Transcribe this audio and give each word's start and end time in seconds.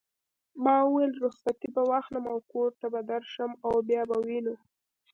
ما 0.63 0.75
وویل: 0.85 1.11
رخصتې 1.25 1.67
به 1.75 1.81
واخلم 1.91 2.25
او 2.33 2.37
کور 2.51 2.69
ته 2.79 2.87
به 2.93 3.01
درشم 3.11 3.51
او 3.67 3.73
بیا 3.87 4.03
به 4.09 4.17
وینو. 4.27 4.55